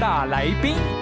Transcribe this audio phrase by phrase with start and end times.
[0.00, 0.97] 大来宾。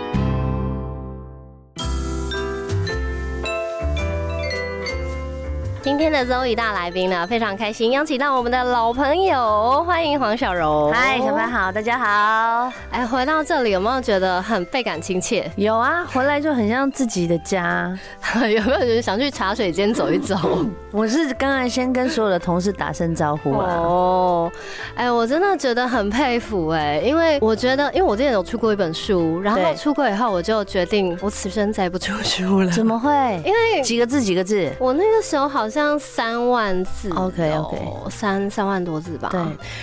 [5.86, 10.90] 今天的 Zoe 大来宾呢，非常开心，邀请到我们的老朋友，欢迎黄小柔。
[10.92, 12.72] 嗨，小白好，大家好。
[12.90, 15.48] 哎，回到这里有没有觉得很倍感亲切？
[15.54, 17.96] 有啊，回来就很像自己的家。
[18.34, 20.36] 有没有人想去茶水间走一走？
[20.90, 23.76] 我是刚才先跟所有的同事打声招呼啊。
[23.76, 24.52] 哦，
[24.96, 32.72] 哎，我真的觉得很佩服哎，因为我觉得，因为我之前有出过一本书，然后出过以后，我就决定我此生再不出书了。
[32.72, 33.08] 怎么会？
[33.46, 34.20] 因为几个字？
[34.20, 34.68] 几个字？
[34.80, 35.75] 我那个时候好像。
[35.76, 37.78] 像三万字，OK OK，
[38.10, 39.28] 三三万多字吧。
[39.30, 39.40] 对。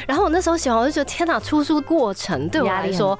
[0.07, 3.15] 然后我那时候写完，我就觉得天哪，出书过程对我来说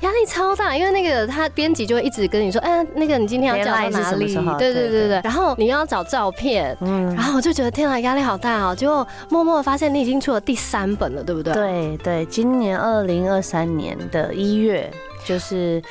[0.00, 4.34] 压力超大，因为那个他编辑就会一直跟你说，哎，那个你今天要交到哪里？
[4.58, 5.20] 对对对对。
[5.24, 7.06] 然后你要找照片，嗯。
[7.14, 8.74] 然后我就觉得天哪，压力好大哦。
[8.76, 11.54] 结果默默的发现你已经出了第三本了，对不对？
[11.54, 14.90] 对对，今年二零二三年的一月，
[15.24, 15.82] 就是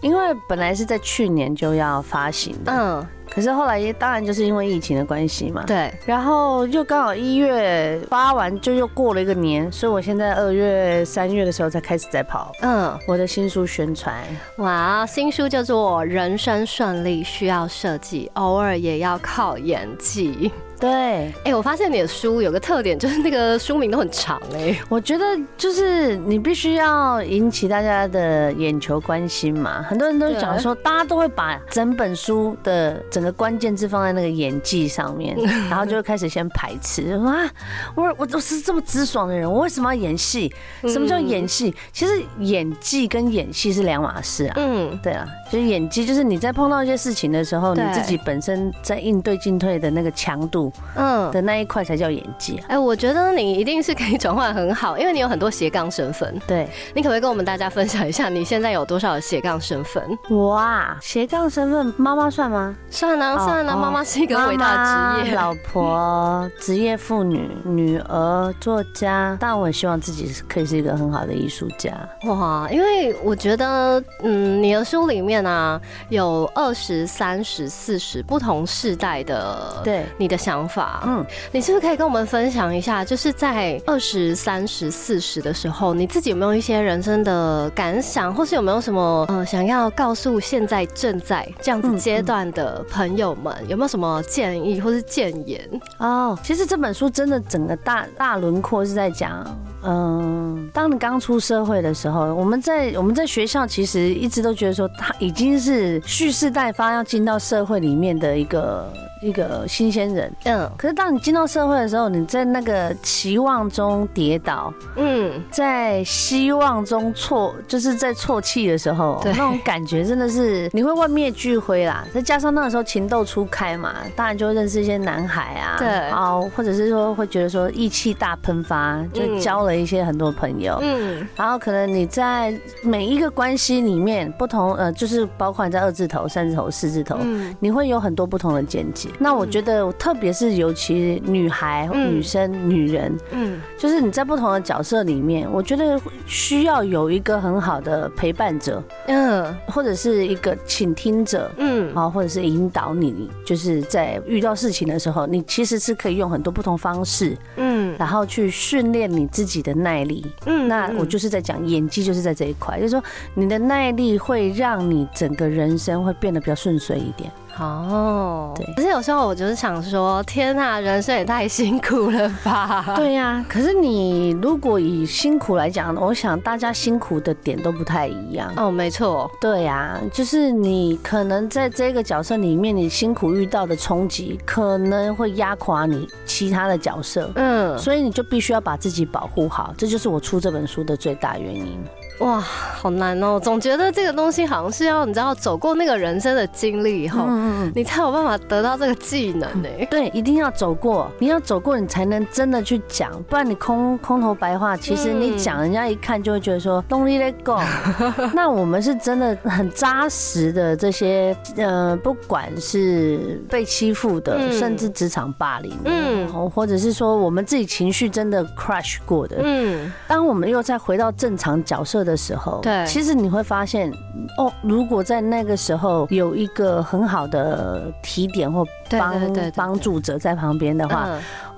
[0.00, 3.06] 因为本来是在去年就要发行的，嗯。
[3.34, 14.22] 可是后来当然就是因为疫情的关系嘛，对，然后又刚好一月发完就又过了一个年，所以我现在二月三月的时候才开始在跑，嗯，我的新书宣传，
[14.58, 20.50] 哇，新书叫做《人生顺利需要设计，偶尔也要靠演技》。
[20.82, 24.76] 对，哎，我发现你的书有个特点，就是那个书名都很长哎。
[24.88, 25.24] 我觉得
[25.56, 29.80] 就是你必须要引起大家的眼球关心嘛。
[29.82, 35.36] 很多人都讲说，大家都会把整本书的整个关键字放在那个演技上面，
[35.70, 37.48] 然后就会开始先排斥，说啊，
[37.94, 40.52] 我我我是这么直爽的人，我为什么要演戏？
[40.88, 41.72] 什么叫演戏？
[41.92, 44.54] 其实演技跟演戏是两码事啊。
[44.56, 50.71] 嗯，对啊，就是演技，就是你在碰到一些事情的时候，你自己本身在应对进退的那个强度。
[50.94, 52.62] 嗯，的那一块才叫演技。
[52.68, 56.38] 哎，我觉得你一定是可以转换很好，因为你有很多斜杠身份。
[56.46, 60.02] 对，你可不可以跟我们大家分享一下，你现在有多少的斜杠身份？
[60.30, 62.74] 哇，斜杠身份，妈妈算吗？
[62.90, 64.76] 算啊，算啊，妈妈是一个伟大
[65.16, 69.36] 的职业，老婆、职业妇女、 女儿、作家。
[69.40, 71.92] 但我也希望自己可以是一个很好的艺术家。
[72.24, 75.80] 哇，因为我觉得，嗯，你的书里面呢，
[76.10, 80.61] 有二十三十四十不同世代的，对你的想。
[80.62, 95.68] 想法，嗯，你是不是可以跟我们分享一下，就是在二十三十四十的时候，你自己有没有一些人生的感想，或是有没有什么呃想要告诉现在正在这样子阶段的朋友们，有没有什么建议或是建言？
[95.98, 99.44] 哦，其实这本书真的整个大大轮廓是在讲，
[99.82, 108.88] 嗯，当你刚出社会的时候，我们在我们在学校其实一直都觉得说，他已经是蓄势待发，要进到社会里面的一个。
[109.22, 122.04] 一个新鲜人，嗯，可是当你进到社会的时候，你在那个期望中跌倒，嗯，在希望中错，就是在错气的时候，那种感觉真的是你会万灭俱灰啦。
[122.12, 132.52] 再加上那个时候情窦初开嘛，当然就会认识一些男孩啊，对，哦，或者是说会觉得说意气大喷发，就交了一些很多朋友，嗯，然后可能你在
[132.82, 139.10] 每一个关系里面不同，呃，就是包括你在二字头、三字头、四字头，嗯，你会有很多不同的见解。
[139.18, 163.02] 那我觉得，特别是尤其女孩、女生、女人，嗯，就是你在不同的角色里面，我觉得需要有一个很好的陪伴者，嗯，或者是一个倾听者，嗯，啊，或者是引导你，就是在遇到事情的时候，你其实是可以用很多不同方式，嗯，然后去训练你自己的耐力，嗯，那我就是在讲演技，就是在这一块，就是说
[163.34, 167.30] 你的耐力会让你整个人生会变得比较顺遂一点。
[167.58, 172.92] 哦，对，可是有时候我就是想说，天呐，人生也太辛苦了吧？
[172.96, 178.52] 对呀，可是你如果以辛苦来讲，我想大家辛苦的点都不太一样。
[178.56, 187.30] 哦，没错，对呀，就是你可能在这个角色里面，你辛苦遇到的冲击，可能会压垮你其他的角色。
[187.36, 191.82] 嗯，所以你就必须要把自己保护好，这就是我出这本书的最大原因。
[192.18, 193.40] 哇，好难哦！
[193.42, 199.68] 总觉得这个东西好像是要你知道走过那个人生的经历以后，嗯，你才有办法得到这个技能呢。
[199.90, 207.60] 对，一定要走过，你要走过，你才能真的去讲，不然你空空头白话，其实你讲，人家一看就会觉得说 “Don't let go”。
[208.34, 223.90] 那我们是真的很扎实的这些，呃，不管是被欺负的，甚至职场霸凌，嗯，或者是说我们自己情绪真的 crash 过的，嗯，当我们又再回到正常角色的时候，对，其实你会发现，
[224.38, 229.14] 哦，如果在那个时候有一个很好的提点或帮
[229.54, 231.08] 帮助者在旁边的话。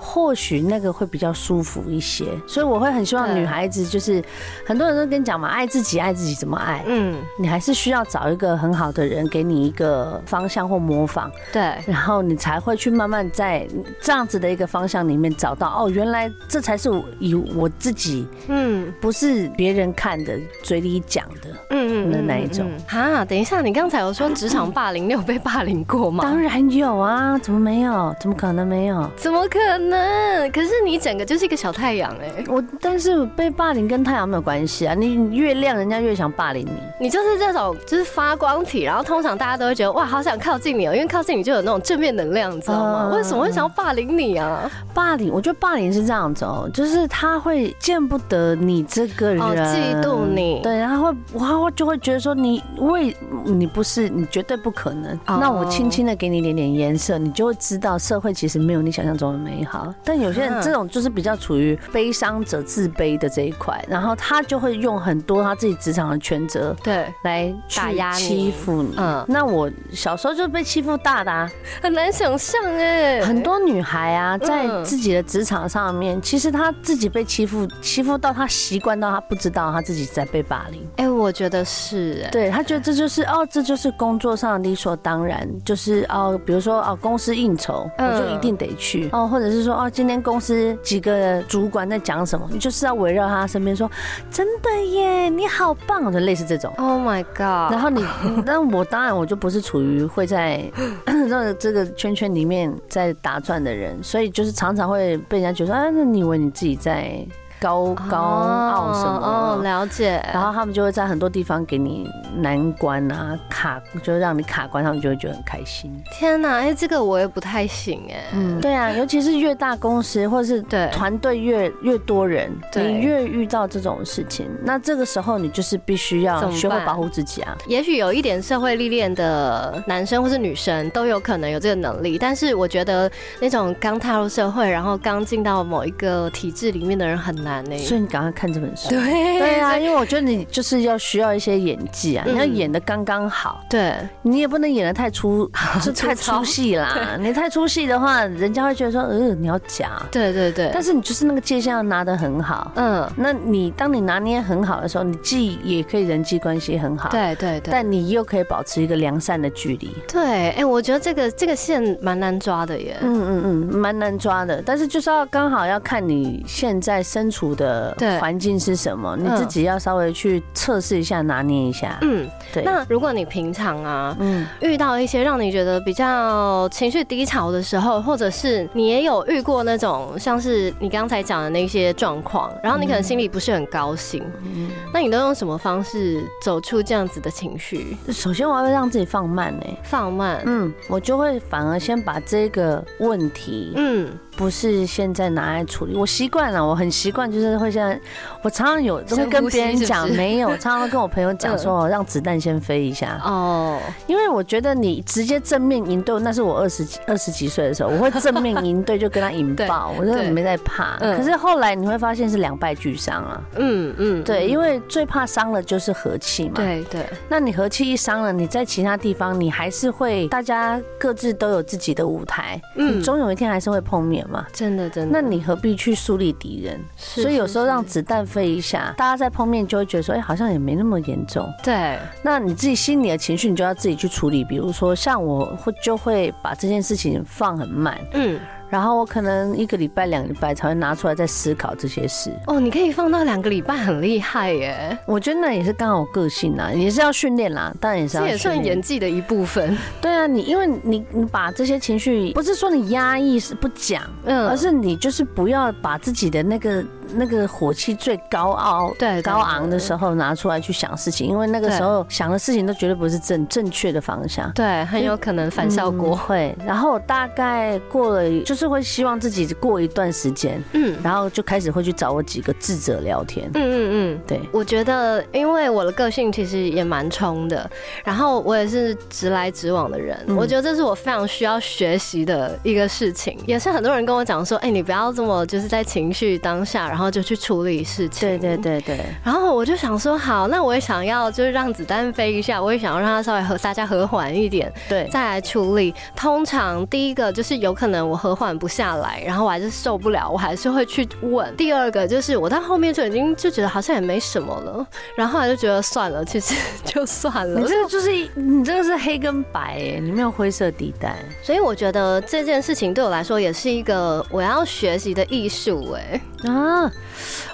[0.04, 4.22] 或许那个会比较舒服一些，所以我会很希望女孩子就是
[4.66, 6.84] 很多人都跟你讲嘛，爱自己，爱自己怎么爱？
[6.86, 13.66] 嗯，你还是需要找一个很好的人给你一个方向或模仿，对，然后你才会去慢慢在
[13.98, 22.70] 这样子的一个方向里面找到哦，原来这才是以我自己，嗯，不是别人看的嘴里讲的，嗯嗯的那一种。
[22.86, 26.22] 哈，等一下，你刚才有说职场霸凌， 你有被霸凌过吗？
[26.22, 28.14] 当然有啊，怎么没有？
[28.20, 29.10] 怎么可能没有？
[29.16, 29.93] 怎么可能？
[29.94, 43.10] 嗯，可是你整个就是一个小太阳哎，我但是被霸凌跟太阳没有关系啊，你越亮人家越想霸凌你，你就是这种就是发光体，然后通常大家都会觉得哇好想靠近你哦，因为靠近你就有那种正面能量，你知道吗？
[43.14, 44.70] 为什么会想要霸凌你啊？
[44.92, 53.14] 霸凌，我觉得霸凌是这样子哦，就是他会见不得你这个人，嫉妒你，对，他会我就会觉得说你为
[53.44, 59.83] 你不是你绝对不可能，那我轻轻的给你一点点颜色，你就会知道社会其实没有你想象中的美好。
[60.04, 67.04] 但有些人这种就是比较处于悲伤者自卑的这一块，然后他就会用很多他自己职场的权责对。
[67.22, 68.94] 来打压欺负你。
[68.96, 71.50] 嗯，那我小时候就被欺负大的，
[71.82, 73.22] 很难想象哎。
[73.22, 80.86] 很多女孩啊，在自己的职场上面，其实她自己被欺负，欺负到她习惯到她不知道她自己在被霸凌。
[80.96, 89.08] 哎，我觉得是，对她觉得这就是哦，这就是工作上理所当然，就是哦，比如说哦，公司应酬，我就一定得去。
[89.12, 89.74] 哦，或者是说。
[89.74, 92.48] 哦，今天公司几个主管在讲什么？
[92.52, 93.90] 你就是要围绕他身边说，
[94.30, 96.72] 真的耶，你好棒，就类似这种。
[96.76, 97.72] Oh my god！
[97.72, 98.04] 然后你，
[98.46, 100.62] 那我当然我就不是处于会在
[101.06, 107.26] 这 这个圈圈里面在打转的人，所以就是常常会被人家觉得，啊，那你以为你自己在？
[107.64, 109.20] 高高傲什么？
[109.26, 110.22] 哦，了解。
[110.34, 112.06] 然后他们就会在很多地方给你
[112.36, 115.90] 难关啊，卡，就让你卡关，他们就会觉得很开心。
[116.12, 118.24] 天哪，哎，这个我也不太行哎。
[118.34, 127.56] 嗯，对啊，尤其是越大公司或者是对团队越越多人，你越遇到这种事情，那这个时候你就是必须要学会保护自己啊。
[127.66, 137.53] 也许有一点社会历练的男生或是女生都有可能有这个能力，但是我觉得那种刚踏入社会，然后刚进到某一个体制里面的人很难。
[137.78, 138.88] 所以你赶快看这本书。
[138.88, 138.98] 对
[139.38, 143.60] 对啊，因为我觉得你就是要需要一些演技啊，你要演的刚刚好。
[143.68, 145.50] 对，你也不能演的太粗，
[145.82, 147.16] 就 太粗戏啦。
[147.18, 150.02] 你太粗戏的话，人家会觉得说，呃，你要假。
[150.10, 150.70] 对对对。
[150.72, 152.72] 但是你就是那个界限要拿的很好。
[152.76, 153.08] 嗯。
[153.16, 157.08] 那你当你拿捏很好的时候，你既也可以人际关系很好。
[157.10, 157.72] 对对对。
[157.72, 159.90] 但你又可以保持一个良善的距离。
[160.08, 162.96] 对，哎，我觉得这个这个线蛮难抓的耶。
[163.02, 164.62] 嗯嗯嗯，蛮难抓的。
[164.64, 167.54] 但是就是要刚好要看你现在身处。
[167.54, 169.16] 的环境是什么？
[169.16, 171.98] 你自己要稍微去测试一下，拿捏一下。
[172.00, 172.64] 嗯，对。
[172.64, 187.96] 那如果你平常啊，嗯，遇到一些让你觉得比较情绪低潮的时候，或者是你也有遇过那种像是你刚才讲的那些状况，然后你可能心里不是很高兴，嗯，那你都用什么方式走出这样子的情绪？
[188.10, 190.42] 首先，我要让自己放慢呢，放慢。
[190.46, 194.08] 嗯，我就会反而先把这个问题，嗯。
[194.36, 197.98] 不是现在拿来处理，我习惯了，我很习惯，就是会现在，
[198.42, 203.20] 我常常有都会跟别人讲，没有，常常跟我朋友讲说，让子弹先飞一下。
[203.24, 210.96] 哦，因为我觉得你直接正面迎对，那是我二十几二十几岁的时候，我会正面迎对，就跟他引爆， 我真的没在怕。
[210.98, 224.23] 可是后来你会发现是两败俱伤啊，嗯嗯，对，因为最怕伤了就是和气嘛，对对，那你和气一伤了，你在其他地方你还是会，大家各自都有自己的舞台，嗯，终有一天还是会碰面。
[224.28, 226.80] 嘛，真的真的，那你何必去树立敌人？
[226.96, 231.48] 所以有时候让子弹飞一下，大家在碰面就会觉得说，哎，好像也没那么严重。
[231.62, 234.44] 对，那你自己心里的情绪，你就要自己去处理。
[234.44, 237.98] 比如说，像我会就会把这件事情放很慢。
[238.12, 238.38] 嗯。
[238.74, 242.32] 然后我可能一个礼拜、两个礼拜才会拿出来再思考这些事。
[242.48, 244.98] 哦，你可以放到两个礼拜，很厉害耶！
[245.06, 248.24] 我觉得那也是刚好个性啊，也是要训练啦，当然也是要。
[248.24, 249.78] 这也算演技的一部分。
[250.00, 256.84] 对啊，你因为你你把这些情绪，不是说你压抑是不讲，嗯，而是你就是不要把自己的那个。
[257.16, 266.14] 那个火气最高傲、对高昂的时候拿出来去想事情，因为那个时候想的事情都绝对不是正正确的方向，对，很有可能反效果。
[266.14, 273.50] 会，然后大概过了，就是会希望自己过一段时间，嗯，然后就开始会去找我几个智者聊天。
[273.54, 277.68] 嗯嗯嗯，对，我觉得因为我的个性其实也蛮冲的，
[278.04, 288.28] 然后我也是直来直往的人，我觉得这是我非常需要学习的一个事情，也是很多人跟我讲说，哎，你不要这么就是在情绪当下，然后就去处理事情。
[288.28, 289.00] 对对对对。
[289.22, 295.94] 然后我就想说，好，那我也想要就是让子弹飞一下，我也想要让它稍微和大家和缓一点，对，再来处理。
[296.14, 301.54] 通常第一个就是有可能我和缓不下来，然后我还是受不了，我还是会去问。
[301.56, 307.60] 第二个就是我到后面就已经就觉得好像也没什么了，然后来就觉得算了，其实就算了。
[307.60, 311.16] 你这个就是你这个是黑跟白哎，你没有灰色地带。
[311.42, 316.20] 所以我觉得这件事情对我来说也是一个我要学习的艺术哎
[316.50, 316.83] 啊。
[316.86, 316.92] あ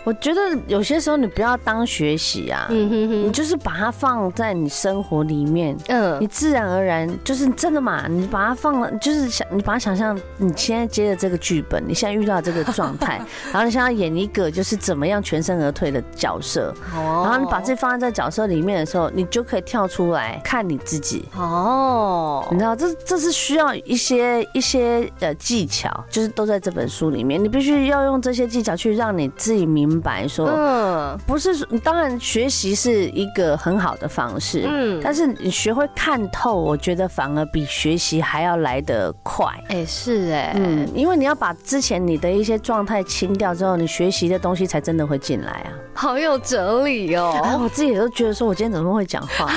[0.05, 13.21] 我觉得有些时候你不要当学习啊，你就是把它放在你生活里面，嗯，你自然而然就是真的嘛，你把它放了，就是想你把它想象你现在接的这个剧本，你现在遇到这个状态，
[13.53, 30.01] 然后你现在演一个就是怎么样全身而退的角色，哦，然后你把自己放在这角色里面的时候，你就可以跳出来看你自己，哦，你知道这这是需要一些一些呃技巧，就是都在这本书里面，你必须要用这些技巧去让你自己明。
[30.01, 39.47] 白说，嗯，不是说，当然学习是一个很好的方式，嗯，但是你学会看透，我觉得反而比学习还要来得快。
[39.69, 45.69] 哎，是哎，嗯，因为你要把之前你的一些状态清掉之后，你学习的东西才真的会进来啊。
[45.93, 47.39] 好有哲理哦！
[47.45, 49.51] 哎我自己都觉得说，我今天怎么会讲话？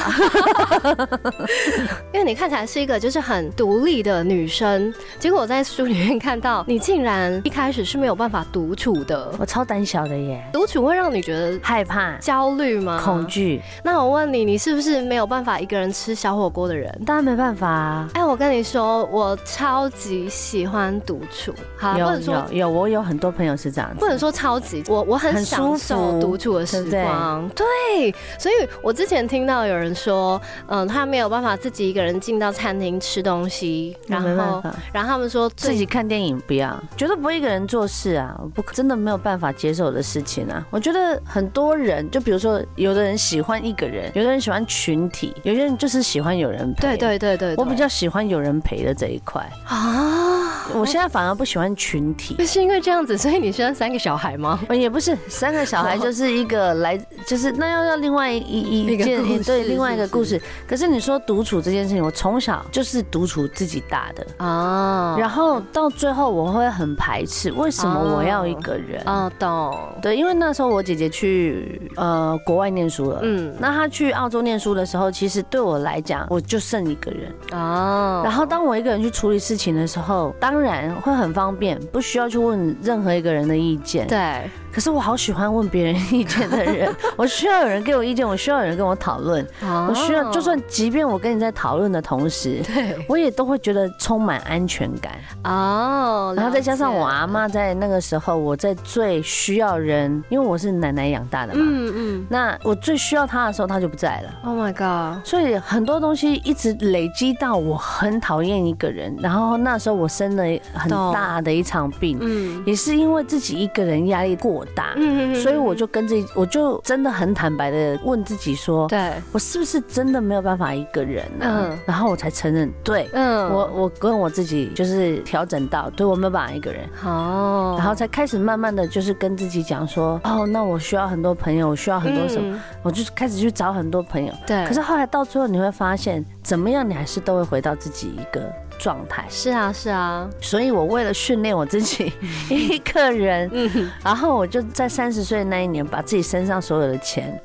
[2.12, 9.32] 因为你看起来是一个就是很独立的女生，结果我在书里面看到你竟然一开始是没有办法独处的。
[9.38, 10.42] 我超胆小的耶！
[10.54, 13.02] 独处会让你觉得害怕、焦虑吗？
[13.04, 13.62] 恐惧。
[13.84, 16.90] 那我问你，你是不是没有办法一个人吃小火锅的人？
[17.06, 18.10] 当然没办法啊！
[18.14, 21.54] 哎，我跟你说，我超级喜欢独处。
[21.78, 23.98] 好，有有有，我有很多朋友是这样子。
[24.00, 27.50] 不能说超级，我我很享受独处的时光。
[27.50, 34.64] 对，所以我之前听到有人说，嗯，他没有办法自己一个人进到餐厅吃东西，然后
[34.94, 40.64] 然后他们说自己看电影不要，绝对不会一个人做事啊，不真的没有办法接受的事情啊。
[40.70, 46.96] 我觉得很多人，就比如说，有的人喜欢一个人，有的人喜欢群体，有些人就是喜欢有人陪。
[46.96, 50.70] 对对对对，我比较喜欢有人陪的这一块啊。
[50.74, 54.60] 我现在反而不喜欢群体，是因为这样子，所以你喜欢三个小孩吗？
[54.70, 60.42] 也不是，三个小孩 就是一个来，就是那要要另外一一件对另外一个故事。
[60.68, 69.04] 可是你说独处这件事情，我从小就是独处自己大的啊，然后到最后我会很排斥，为什么我要一个人？
[69.06, 69.54] 哦，懂。
[70.02, 78.22] 对，因为那时候我姐姐去呃国外念书了，嗯，那她去澳洲念书的时候，其实对我来讲，我就剩一个人哦。
[78.24, 84.08] 然后当我一个人去处理事情的时候，当然会很方便，不需要去问任何一个人的意见。
[84.08, 84.50] 对。
[84.74, 95.14] 可是我好喜欢问别人意见的人， 我需要有人给我意见，我需要有人跟我讨论，我需要就算即便我跟你在讨论的同时，对，我也都会觉得充满安全感
[95.44, 96.34] 哦。
[96.36, 104.34] 然后再加上我阿妈在那个时候，我在最需要人，因为我是奶奶养大的嘛，嗯嗯，那我最需要她的时候，她就不在了。
[104.44, 105.24] Oh my god！
[105.24, 114.63] 所以很多东西一直累积到我很讨厌一个人，然后那时候我生了很大的一场病，嗯，也是因为自己一个人压力过。
[114.76, 114.94] 大，
[115.36, 119.14] 所以我就跟这，我就真的很坦白的问自己说，对。
[119.32, 121.78] 我是不是真的没有办法一个人呢？
[121.86, 138.42] 然后我才承认，对，嗯，我我跟我自己就是调整到，对我没有办法一个人，哦，然后才开始慢慢的就是跟自己讲说，哦，那我需要很多朋友，我需要很多什么，我就开始去找很多朋友，对，可是后来到最后你会发现，怎么样你还是都会回到自己一个。
[138.84, 142.12] 状态是啊是啊，所以我为了训练我自己
[142.52, 147.42] 一个人，嗯然后我就在三十岁那一年把自己身上所有的钱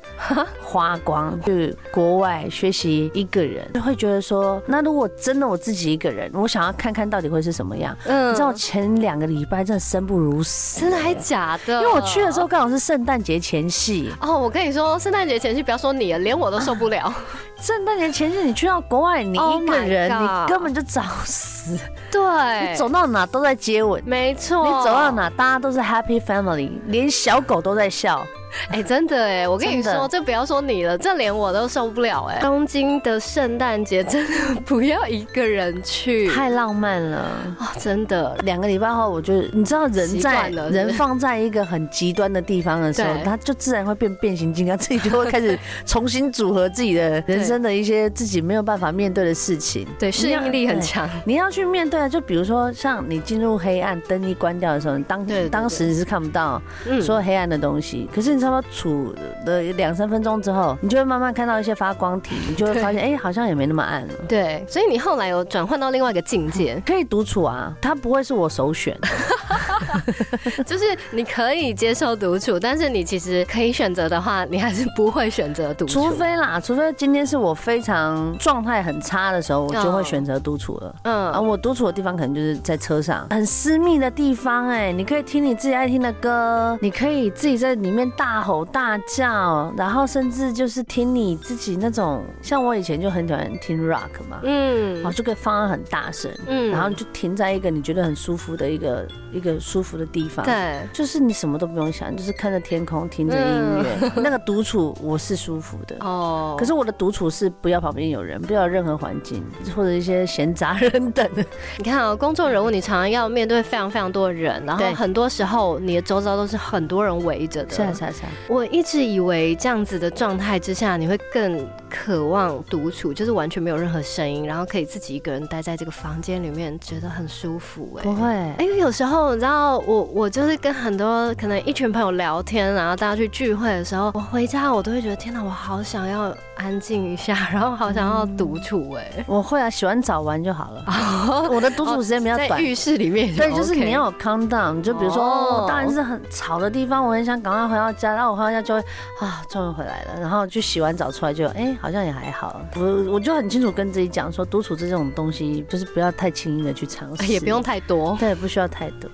[0.61, 7.95] 花光，去国外学习一个人，就会觉得说，那如果真的我自己一个人，我想要看看到底会是什么样。
[8.03, 11.81] 嗯，你知道我前两个礼拜真的生不如死，真的还假的？
[11.81, 14.11] 因为我去的时候刚好是圣诞节前夕。
[14.19, 17.13] 哦，我跟你说，圣诞节前夕不要说你了，连我都受不了。
[17.61, 21.77] 圣诞节前夕你去到国外，你一个人，你根本就找死。
[22.11, 24.65] 对，你走到哪都在接吻，没错。
[24.65, 28.25] 你走到哪，大家都是 happy family，连小狗都在笑。
[28.71, 32.39] 哎，真的哎，我跟你说，这不要说你了，这连我都受不了哎。
[32.39, 37.17] 东京的圣诞节真的不要一个人去，太浪漫了
[37.59, 37.73] 啊！
[37.79, 49.87] 真的，两个礼拜后，我就你知道，人在人放在一个很极端的地方的时候，他就自然会变变形金刚，自己就会开始重新组合自己的人生的一些自己没有办法面对的事情。
[49.97, 51.09] 对，适应力很强。
[51.25, 56.61] 你要去面对啊，就比如说像你进入黑暗，灯一关掉的时候，当当时你是看不到
[57.01, 58.59] 所有黑暗的东西，可是你知道。
[58.71, 59.13] 处
[59.45, 64.13] 了两三分钟之后，你就会慢慢看到一些发光体，你就会发现， 哎，好像也没那么暗了。
[64.27, 68.97] 对，所以你后来有转换到另外一个境界，可以独处啊，它不会是我首选。
[70.65, 75.93] 就是你可以接受独处，但是你其实可以选择的话，你还是不会选择独处。
[75.93, 80.95] 除非啦，除非今天是我非常状态很差的时候，我就会选择独处了。
[81.03, 100.45] 嗯，啊，我独处的地方可能就是在车上，很私密的地方，哎，你可以听你自己爱听的歌，你可以自己在里面大吼大叫，然后甚至就是听你自己那种，像我以前就很喜欢听 rock 嘛，嗯，然后就可以放很大声，嗯，然后就停在一个你觉得很舒服的一个一个舒服的地方。
[100.45, 106.55] 对，就是你什么都不用想，就是看着天空，听着音乐， 那个独处我是舒服的哦。
[106.57, 109.45] 可是我的独处是不要旁边有人，不要任何环境
[109.75, 111.29] 或者一些闲杂人等。
[111.77, 117.69] 你看啊，公众人物你常常要面对非常非常多的人，然后很多时候你的周遭都是很多人围着的。
[117.69, 118.23] 是是是。
[118.47, 127.97] 我一直以为这样子的状态之下，你会更渴望独处，就是完全没有任何声音，然后可以自己一个人待在这个房间里面，觉得很舒服。
[127.99, 130.29] 哎，不会，因为有时候你知道我我。
[130.29, 139.25] 就是跟很多可能一群朋友聊天，然后大家去聚会的时候，我回家我都会觉得天哪，我好想要安静一下，然后好想要独处哎。
[139.25, 140.85] 我会啊，洗完澡完就好了。
[141.51, 143.35] 我的独处时间比较短，在浴室里面。
[143.35, 148.79] 对，就是你要有 calm down，就比如说，当然是很吵的地方，我很想赶快回到家，然后我回到家就会
[149.19, 152.61] 啊，终于回来了，然后就洗完澡出来就哎，好像也还好。
[152.75, 159.09] 我我就很清楚跟自己讲说，独处这种东西就是不要太轻易的去尝试，也不用太多，对，不需要太多。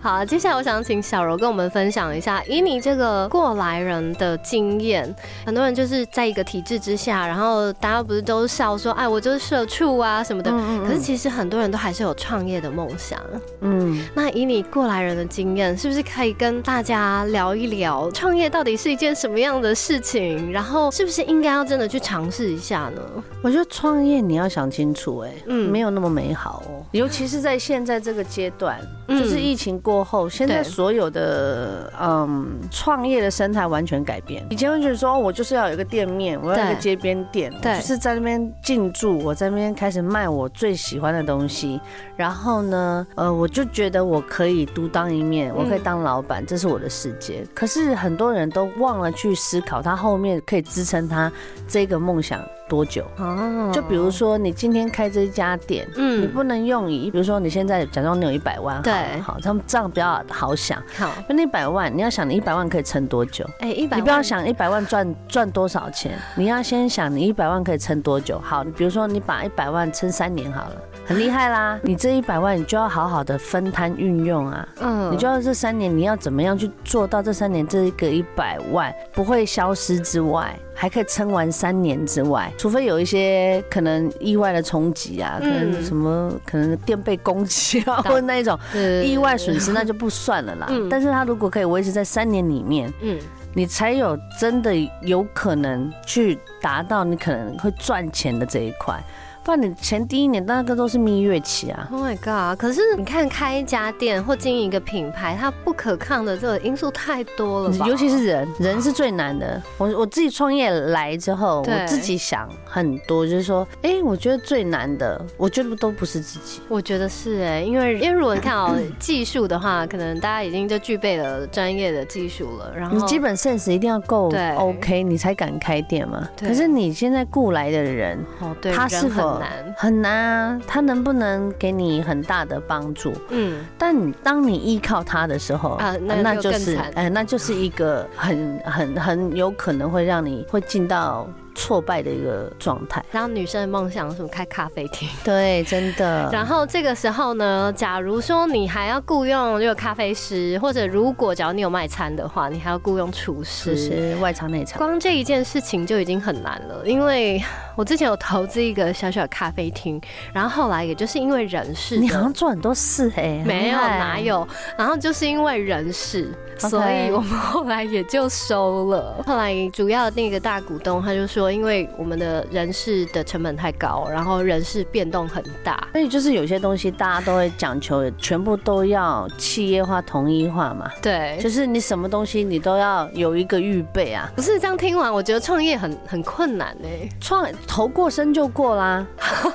[0.00, 0.56] 好，接下来。
[0.60, 5.14] 我想请小柔跟我们分享一下，以你这个过来人的经验，
[5.46, 10.52] 很多人就是在一个体制之下，然后大家不是都笑说，哎，我就是社畜啊什么的。
[10.86, 13.18] 可是其实很多人都还是有创业的梦想。
[13.62, 20.52] 嗯，那以你过来人的经验，是不是可以跟大家聊一聊，创业到底是一件什么样的事情？
[20.52, 23.00] 然后是不是应该要真的去尝试一下呢？
[23.42, 34.46] 我觉得创业你要想清楚，哎，嗯，没有那么美好哦，尤其是在现在这个阶段，就是疫情过后，现在所有的嗯创业的生态完全改变。
[34.50, 41.80] 以前会觉得说，我就是要有一个店面，我要一个街边店，就是在那边进驻，我在那边开始卖我最喜欢的东西。
[42.16, 47.46] 然后呢，呃，我就觉得我可以独当一面，我可以当老板，这是我的世界。
[47.54, 51.32] 可是很多人都忘了去思考，他后面可以支撑他
[51.66, 52.40] 这个梦想。
[52.70, 53.04] 多久？
[53.18, 60.80] 哦，就比如说你今天开这一家店，嗯，你不能用以，比如说你现在假装你有一百万，对，好，他们这样比较好想。
[60.96, 63.44] 好，那一百万，你要想你一百万可以撑多久？
[63.58, 68.38] 哎，一百，你不要想一百万赚赚多少钱，你要先想你一百万可以撑多久。
[68.38, 71.76] 好，你比如说你把一百万撑三年好了，很厉害啦。
[71.82, 74.68] 你这一百万，你就要好好的分摊运用啊。
[74.80, 80.56] 嗯，你就要这三年，你要怎么样去做到这三年这一个一百万不会消失之外？
[80.80, 88.58] 还可以撑完三年之外，除非有一些可能意外的冲击啊，可能什么可能电被攻击啊，或者那一种
[89.04, 90.66] 意外损失，那就不算了啦。
[90.88, 93.18] 但是它如果可以维持在三年里面，嗯，
[93.52, 98.98] 你才有真的有可能去达到你可能会赚钱的这一块。
[99.42, 102.58] 不然你前第一年那个都是蜜月期啊！Oh my god！
[102.60, 107.86] 可是你看开一家店或经营一个品牌，它不可抗的这个因素太多了吧？
[107.86, 109.60] 尤其是人，人是最难的。
[109.78, 116.60] 我我自己创业来之后，我自己想很多，就是说，哎，我觉得最难的，我觉得都不是自己。
[116.68, 126.28] 我觉得是哎，因为因为如果你看哦，技术的话，可能大家已经就具备了专业的技术了，然后你基本 sense 一定要够 OK，你才敢开店嘛。
[126.38, 130.60] 可是你现在雇来的人，哦，对，他是否难很难啊！
[130.66, 133.12] 他能不能给你很大的帮助？
[133.28, 141.28] 嗯，但你当你依靠他的时候啊，那就是哎，那就是一个很很很有可能会让你会进到。
[141.54, 143.04] 挫败的一个状态。
[143.10, 146.28] 然后女生的梦想什么开咖啡厅， 对，真的。
[146.32, 156.82] 然后这个时候呢，假如说你还要雇佣这个咖啡师，或者如果假如你有卖餐的话，你还要雇佣厨师，外场内场，光这一件事情就已经很难了。
[156.84, 157.42] 因为
[157.76, 160.00] 我之前有投资一个小小的咖啡厅，
[160.32, 166.30] 然后后来也就是因为人事，你好像做很多事哎，没有哪有，然后就是因为人事。
[166.58, 169.24] 所以我们后来也就收了。
[169.26, 180.90] 后来主要那个大股东他就说，因为我们的人事的成本太高，然后人事变动很大，所以就是有些东西大家都会讲求全部都要企业化、统一化嘛。
[181.00, 184.28] 对，就是你什么东西你都要有一个预备啊。
[184.34, 187.08] 不是这样听完，我觉得创业很很困难哎。
[187.20, 189.06] 创头过身就过啦，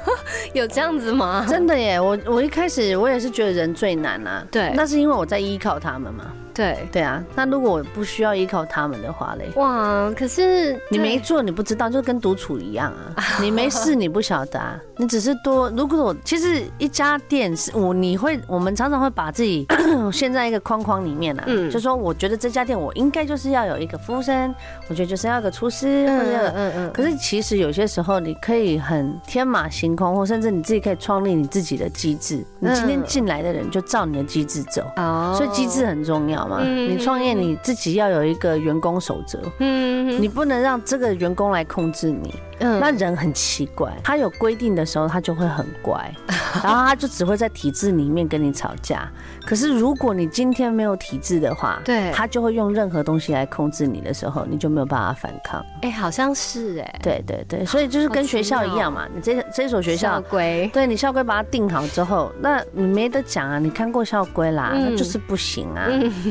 [0.53, 1.45] 有这样子吗？
[1.49, 4.47] 真的耶，我我一开始我也是觉得人最难啊。
[4.49, 6.25] 对，那是因为我在依靠他们嘛。
[6.55, 9.51] 对对啊，那如果我不需要依靠他们的话嘞？
[9.57, 13.23] 哇，可是你没做，你不知道，就跟独处一样啊。
[13.41, 14.79] 你没事，你不晓得啊。
[14.97, 19.67] 你只是多，如果我其实一家店是我，你会，我们常常会把自己
[20.13, 21.43] 陷在一个框框里面啊。
[21.47, 24.55] 嗯，就说我觉得这家店我应该就是要有一个服务生，
[24.87, 26.91] 我觉得就是要个厨师，或者嗯嗯。
[26.93, 32.41] 可是其实有些时候你可以很天马行空，或甚至你自己可以创立你自己的机制。
[32.59, 36.44] 你今天进来的人就照你的机制走，哦，所以机制很重要。
[36.63, 42.33] 你创业你自己要有一个员工守则，嗯，你不能让这个员工来控制你。
[42.59, 46.13] 嗯，那人很奇怪，他有规定的时候他就会很乖，
[46.63, 49.09] 然后他就只会在体制里面跟你吵架。
[49.45, 55.63] 可是如果你今天没有体制的话，对，他就会用任何东西来控制你的时候，你就没有办法反抗。
[55.81, 65.87] 哎，好像是哎，对对对，所以就是跟学校一样嘛，你这这所学校校规，对你校规把它定好之后，那你没得讲啊，你看过校规啦，那就是不行啊，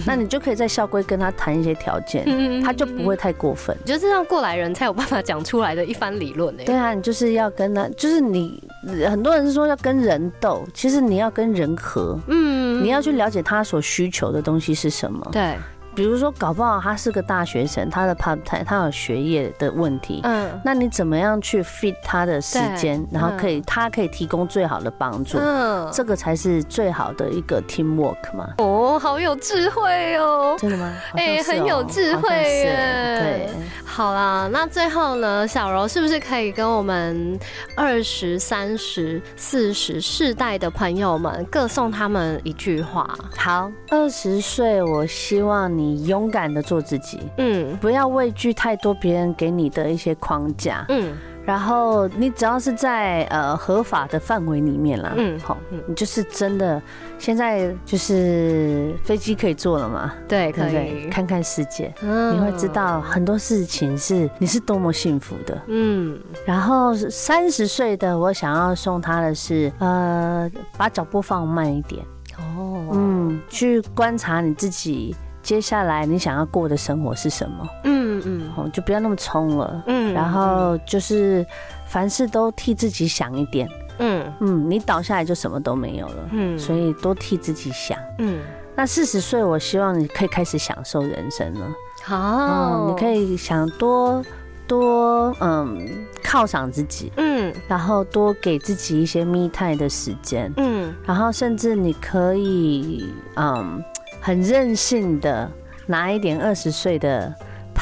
[0.07, 2.25] 那你就可以在校规跟他谈一些条件，
[2.63, 3.77] 他就不会太过分。
[3.85, 6.14] 就是让过来人才有办法讲出来的一番。
[6.15, 8.63] 理论对啊，你就是要跟他，就是你
[9.09, 15.57] 很多人说要跟人斗，其实你要跟人和，嗯，你要去了解他所需求的东西是什么，对。
[15.95, 20.21] 比如说，搞不好他是个大学生，他的 part time，他有学业的问题。
[20.25, 25.39] 嗯，那你怎么样去 fit 他的时间，然后可以他可以提供最好的帮助？
[25.39, 28.49] 嗯，这个才是最好的一个 team work 嘛。
[28.59, 30.57] 哦，好有智慧哦！
[30.59, 30.93] 真的吗？
[31.15, 33.19] 哎，很有智慧耶。
[33.21, 33.49] 对，
[33.85, 37.39] 好啦，那最后呢，小柔是不是可以跟我们
[37.77, 43.09] 二十三十四十世代的朋友们各送他们一句话？
[43.37, 45.84] 好，二十岁，我希望你。
[45.85, 51.13] 你勇敢的做自己，嗯，不要畏惧太多别人给你的一些框架，嗯，
[51.45, 56.81] 然后你只要是在呃合法的范围里面啦，嗯，好，你就是真的，
[57.19, 61.09] 现在就是飞机可以坐了嘛，对，可以。
[61.11, 72.03] 看看世界，你会知道很多事情是你是多么幸福的，嗯，然后三十岁的我想要送他的是，呃，把脚步放慢一点，
[72.39, 75.15] 哦，嗯，去观察你自己。
[75.45, 77.69] 接下来你想要过的生活是什么？
[77.85, 79.85] 嗯嗯，哦，就不要那么冲了。
[79.87, 81.47] 嗯，然后就是
[81.87, 83.69] 凡事都替自己想一点。
[83.99, 86.29] 嗯嗯，你倒下来就什么都没有了。
[86.33, 87.97] 嗯，所以多替自己想。
[88.19, 88.41] 嗯，
[88.75, 91.67] 那四十岁，我希望你可以开始享受人生了。
[92.03, 94.25] 好，你可以想多
[94.67, 97.13] 多嗯犒赏自己。
[97.19, 100.51] 嗯，然后多给自己一些密态的时间。
[100.57, 103.85] 嗯，然后甚至你可以嗯。
[104.25, 105.53] 很任性的
[105.87, 107.31] 拿一点二十岁的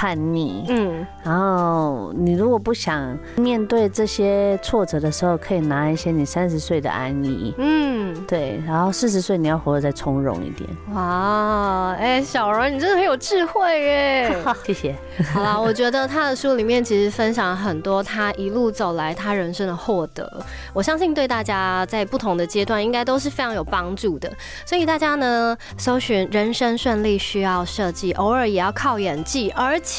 [0.03, 10.69] 叛逆，嗯，然后你如果不想面对这些挫折的时候，可以拿一些你三十岁的安逸，嗯，对，然后四十岁你要活得再从容一点。
[10.93, 14.37] 哇，哎，小柔，你真的很有智慧耶！
[14.67, 14.97] 谢谢。
[15.33, 20.29] 好啦，我觉得他的书里面其实分享很多他一路走来他人生的获得，
[20.73, 24.29] 我相信对大家在不同的阶段应该都是非常有帮助的。
[24.67, 29.92] 所以大家呢，搜寻人生顺利需要设计，偶尔也要靠演技，而且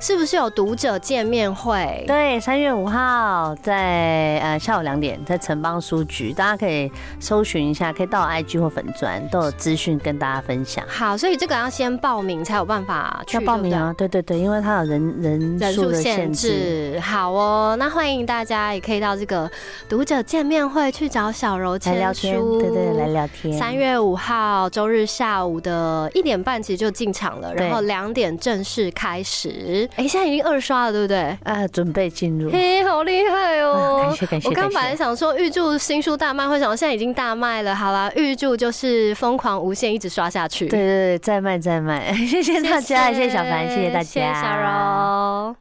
[0.00, 2.04] 是不是有读者见面会？
[2.06, 10.84] 对，三月五号在呃下午两点在城邦书局，大家可以搜寻一下，可以到 IG 或粉砖都有资讯跟大家分享。
[10.86, 14.34] 好，所以这个要先报名才有办法去报名啊，对对对。
[14.38, 19.50] 因为它有人人人数限制，好哦，那欢迎大家也可以到这个
[19.88, 23.56] 读者见面会去找小柔签书，对对，来聊天。
[23.56, 29.88] 三月五号周日下午的一点半其实就进场了，然后两点正式开始。
[29.96, 31.36] 哎，现在已经二刷了，对不对？
[31.44, 32.50] 啊，准备进入。
[32.50, 34.00] 嘿，好厉害哦！
[34.02, 34.48] 感谢感谢。
[34.48, 37.74] 我刚本来想说预祝新书大卖，会想现在已经大卖了。
[37.74, 40.68] 好啦，预祝就是疯狂无限，一直刷下去。
[40.68, 42.12] 对对对，再卖再卖。
[42.26, 44.34] 谢谢大家，谢谢小凡，谢谢大家。
[44.40, 45.56] 小柔。